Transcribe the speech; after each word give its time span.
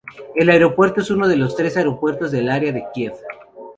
El 0.33 0.49
aeropuerto 0.49 1.01
es 1.01 1.11
uno 1.11 1.27
de 1.27 1.35
los 1.37 1.55
tres 1.55 1.77
aeropuertos 1.77 2.31
del 2.31 2.49
área 2.49 2.71
de 2.73 2.85
Kiev. 2.91 3.13